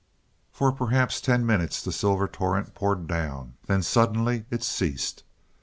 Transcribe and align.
For 0.51 0.71
perhaps 0.71 1.21
ten 1.21 1.45
minutes 1.45 1.83
the 1.83 1.91
silver 1.91 2.27
torrent 2.27 2.73
poured 2.73 3.05
down. 3.05 3.53
Then 3.67 3.83
suddenly 3.83 4.45
it 4.49 4.63
ceased. 4.63 5.21